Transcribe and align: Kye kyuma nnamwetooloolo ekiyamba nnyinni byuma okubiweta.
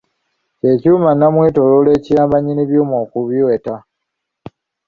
Kye 0.59 0.71
kyuma 0.81 1.09
nnamwetooloolo 1.13 1.89
ekiyamba 1.97 2.37
nnyinni 2.39 2.63
byuma 2.69 2.95
okubiweta. 3.03 3.75